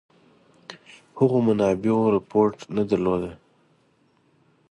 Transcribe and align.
هغو 1.17 1.37
منابعو 1.47 2.11
رپوټ 2.15 2.53
نه 2.75 2.83
درلوده. 2.89 3.31